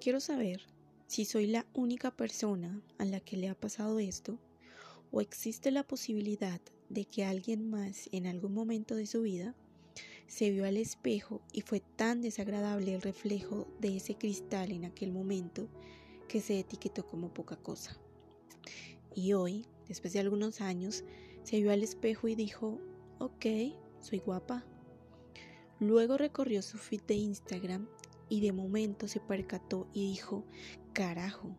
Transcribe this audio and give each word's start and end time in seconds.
Quiero 0.00 0.20
saber 0.20 0.60
si 1.08 1.24
soy 1.24 1.48
la 1.48 1.66
única 1.74 2.12
persona 2.12 2.80
a 2.98 3.04
la 3.04 3.18
que 3.18 3.36
le 3.36 3.48
ha 3.48 3.56
pasado 3.56 3.98
esto 3.98 4.38
o 5.10 5.20
existe 5.20 5.72
la 5.72 5.82
posibilidad 5.82 6.60
de 6.88 7.04
que 7.04 7.24
alguien 7.24 7.68
más 7.68 8.08
en 8.12 8.28
algún 8.28 8.54
momento 8.54 8.94
de 8.94 9.06
su 9.06 9.22
vida 9.22 9.56
se 10.28 10.50
vio 10.50 10.66
al 10.66 10.76
espejo 10.76 11.42
y 11.52 11.62
fue 11.62 11.80
tan 11.80 12.22
desagradable 12.22 12.94
el 12.94 13.02
reflejo 13.02 13.66
de 13.80 13.96
ese 13.96 14.14
cristal 14.14 14.70
en 14.70 14.84
aquel 14.84 15.10
momento 15.10 15.68
que 16.28 16.40
se 16.40 16.60
etiquetó 16.60 17.04
como 17.04 17.34
poca 17.34 17.56
cosa. 17.56 17.98
Y 19.16 19.32
hoy, 19.32 19.66
después 19.88 20.12
de 20.12 20.20
algunos 20.20 20.60
años, 20.60 21.02
se 21.42 21.60
vio 21.60 21.72
al 21.72 21.82
espejo 21.82 22.28
y 22.28 22.36
dijo, 22.36 22.78
ok, 23.18 23.46
soy 24.00 24.20
guapa. 24.20 24.64
Luego 25.80 26.18
recorrió 26.18 26.62
su 26.62 26.78
feed 26.78 27.02
de 27.02 27.14
Instagram 27.14 27.88
y 28.28 28.40
de 28.40 28.52
momento 28.52 29.08
se 29.08 29.20
percató 29.20 29.88
y 29.92 30.10
dijo, 30.10 30.44
carajo, 30.92 31.56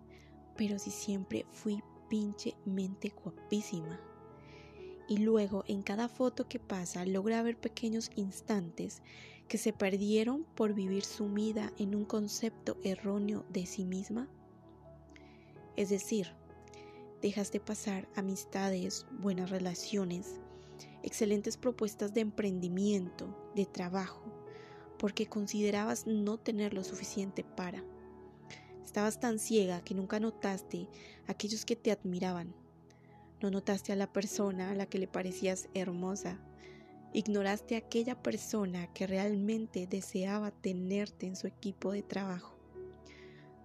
pero 0.56 0.80
si 0.80 0.92
siempre 0.92 1.46
fui 1.52 1.82
pinchemente 2.10 3.10
guapísima 3.10 4.00
y 5.08 5.18
luego 5.18 5.64
en 5.68 5.82
cada 5.82 6.08
foto 6.08 6.48
que 6.48 6.60
pasa 6.60 7.06
logra 7.06 7.42
ver 7.42 7.58
pequeños 7.58 8.12
instantes 8.16 9.02
que 9.48 9.58
se 9.58 9.74
perdieron 9.74 10.46
por 10.56 10.74
vivir 10.74 11.04
sumida 11.04 11.74
en 11.78 11.96
un 11.96 12.06
concepto 12.06 12.78
erróneo 12.84 13.46
de 13.50 13.66
sí 13.66 13.86
misma? 13.86 14.30
Es 15.76 15.90
decir, 15.90 16.34
dejas 17.22 17.52
de 17.52 17.60
pasar 17.60 18.08
amistades, 18.16 19.08
buenas 19.12 19.50
relaciones, 19.50 20.40
excelentes 21.04 21.58
propuestas 21.58 22.14
de 22.14 22.22
emprendimiento, 22.22 23.52
de 23.56 23.66
trabajo, 23.66 24.39
porque 25.00 25.28
considerabas 25.28 26.06
no 26.06 26.38
tener 26.38 26.76
lo 26.76 26.84
suficiente 26.84 27.44
para. 27.44 27.84
Estabas 28.86 29.20
tan 29.20 29.40
ciega 29.40 29.82
que 29.82 29.96
nunca 29.96 30.20
notaste 30.20 30.88
aquellos 31.28 31.66
que 31.66 31.76
te 31.76 31.92
admiraban, 31.92 32.54
no 33.42 33.50
notaste 33.50 33.94
a 33.94 33.96
la 33.96 34.12
persona 34.12 34.72
a 34.72 34.76
la 34.76 34.86
que 34.86 35.00
le 35.00 35.08
parecías 35.08 35.70
hermosa. 35.74 36.38
Ignoraste 37.14 37.76
a 37.76 37.80
aquella 37.80 38.22
persona 38.22 38.92
que 38.94 39.08
realmente 39.08 39.88
deseaba 39.88 40.52
tenerte 40.52 41.26
en 41.26 41.38
su 41.38 41.48
equipo 41.48 41.94
de 41.94 42.04
trabajo. 42.04 42.56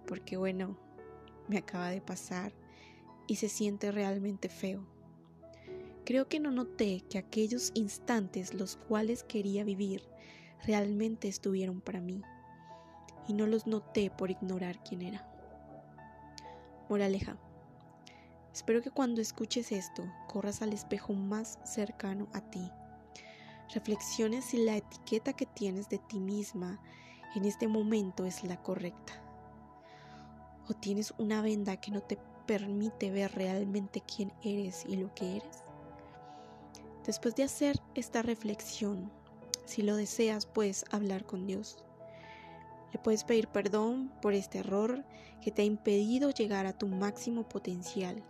Porque 0.07 0.37
bueno, 0.37 0.77
me 1.49 1.57
acaba 1.57 1.89
de 1.89 2.01
pasar 2.01 2.53
y 3.27 3.35
se 3.35 3.49
siente 3.49 3.91
realmente 3.91 4.47
feo. 4.47 4.87
Creo 6.05 6.29
que 6.29 6.39
no 6.39 6.51
noté 6.51 7.03
que 7.09 7.17
aquellos 7.17 7.71
instantes 7.73 8.53
los 8.53 8.77
cuales 8.77 9.23
quería 9.23 9.63
vivir 9.63 10.03
realmente 10.65 11.27
estuvieron 11.27 11.81
para 11.81 12.01
mí 12.01 12.21
y 13.27 13.33
no 13.33 13.47
los 13.47 13.67
noté 13.67 14.09
por 14.09 14.31
ignorar 14.31 14.83
quién 14.83 15.01
era. 15.01 15.27
Moraleja. 16.89 17.37
Espero 18.53 18.81
que 18.81 18.91
cuando 18.91 19.21
escuches 19.21 19.71
esto 19.71 20.03
corras 20.27 20.61
al 20.61 20.73
espejo 20.73 21.13
más 21.13 21.59
cercano 21.63 22.27
a 22.33 22.41
ti. 22.41 22.71
Reflexiones 23.73 24.45
si 24.45 24.57
la 24.57 24.77
etiqueta 24.77 25.33
que 25.33 25.45
tienes 25.45 25.89
de 25.89 25.97
ti 25.97 26.19
misma 26.19 26.79
en 27.35 27.45
este 27.45 27.67
momento 27.67 28.25
es 28.25 28.43
la 28.43 28.61
correcta. 28.61 29.13
O 30.69 30.73
tienes 30.73 31.13
una 31.17 31.41
venda 31.41 31.77
que 31.77 31.91
no 31.91 32.01
te 32.01 32.17
permite 32.45 33.11
ver 33.11 33.33
realmente 33.33 34.01
quién 34.01 34.31
eres 34.43 34.85
y 34.87 34.95
lo 34.97 35.13
que 35.15 35.37
eres. 35.37 35.63
Después 37.05 37.35
de 37.35 37.43
hacer 37.43 37.81
esta 37.93 38.21
reflexión, 38.21 39.11
si 39.65 39.81
lo 39.81 39.95
deseas, 39.95 40.45
puedes 40.45 40.85
hablar 40.91 41.25
con 41.25 41.45
Dios. 41.45 41.83
Le 42.91 42.99
puedes 42.99 43.23
pedir 43.23 43.47
perdón 43.47 44.11
por 44.21 44.33
este 44.33 44.59
error 44.59 45.03
que 45.41 45.51
te 45.51 45.61
ha 45.61 45.65
impedido 45.65 46.29
llegar 46.29 46.65
a 46.65 46.77
tu 46.77 46.87
máximo 46.87 47.47
potencial 47.47 48.23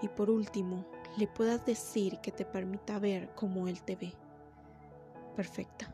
y 0.00 0.08
por 0.08 0.30
último, 0.30 0.84
le 1.16 1.26
puedas 1.26 1.64
decir 1.66 2.18
que 2.20 2.30
te 2.30 2.44
permita 2.44 2.98
ver 2.98 3.34
como 3.34 3.66
Él 3.68 3.82
te 3.82 3.96
ve. 3.96 4.12
Perfecta. 5.34 5.92